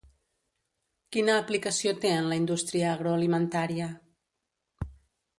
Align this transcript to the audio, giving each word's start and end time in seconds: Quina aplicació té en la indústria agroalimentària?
Quina 1.15 1.35
aplicació 1.41 1.93
té 2.05 2.13
en 2.21 2.29
la 2.31 2.39
indústria 2.41 2.87
agroalimentària? 2.93 3.91